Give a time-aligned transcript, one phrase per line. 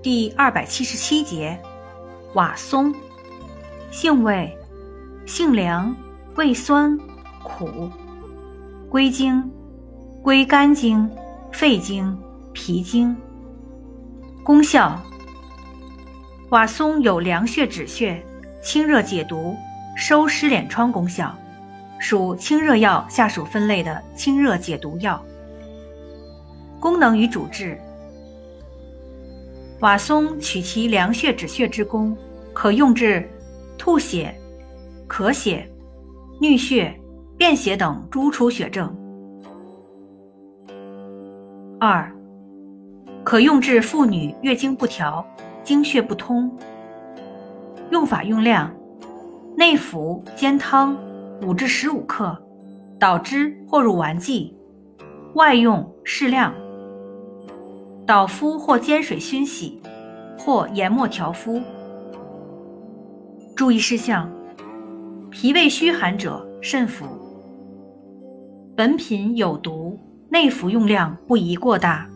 [0.00, 1.60] 第二百七十七节，
[2.34, 2.94] 瓦松，
[3.90, 4.56] 性味，
[5.26, 5.94] 性凉，
[6.36, 6.96] 味酸，
[7.42, 7.90] 苦，
[8.88, 9.50] 归经，
[10.22, 11.10] 归肝经、
[11.50, 12.16] 肺经、
[12.52, 13.16] 脾经。
[14.44, 15.02] 功效，
[16.50, 18.24] 瓦松有凉血止血、
[18.62, 19.56] 清热解毒、
[19.96, 21.34] 收湿敛疮功效，
[21.98, 25.20] 属清热药下属分类的清热解毒药。
[26.78, 27.76] 功能与主治。
[29.80, 32.16] 瓦松取其凉血止血之功，
[32.52, 33.28] 可用治
[33.78, 34.34] 吐血、
[35.08, 35.70] 咳血、
[36.40, 36.98] 衄血、
[37.36, 38.92] 便血等诸出血症。
[41.78, 42.12] 二，
[43.22, 45.24] 可用治妇女月经不调、
[45.62, 46.50] 经血不通。
[47.92, 48.74] 用法用量：
[49.56, 50.98] 内服煎汤
[51.42, 52.36] 五至十五克，
[52.98, 54.52] 捣汁或入丸剂；
[55.34, 56.52] 外用适量。
[58.08, 59.82] 捣敷或煎水熏洗，
[60.38, 61.60] 或研末调敷。
[63.54, 64.26] 注意事项：
[65.30, 67.04] 脾胃虚寒者慎服。
[68.74, 72.08] 本品有毒，内服用量不宜过大。